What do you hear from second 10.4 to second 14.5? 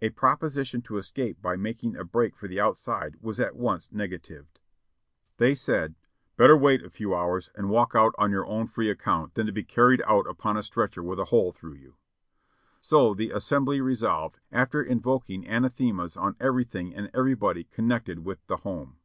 a stretcher with a hole through you," so the assembly resolved,